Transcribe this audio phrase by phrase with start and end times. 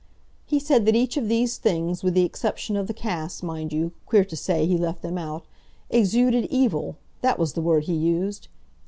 [0.47, 4.25] "He said that each of these things, with the exception of the casts, mind you—queer
[4.25, 8.47] to say, he left them out—exuded evil, that was the word he used!